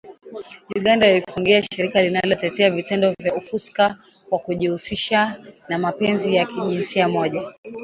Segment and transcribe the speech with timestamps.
[0.77, 3.97] Uganda yaifungia shirika linalo tetea vitendo vya ufuska
[4.29, 7.53] kwa kujihusishanna mapenzi ya jinsia moja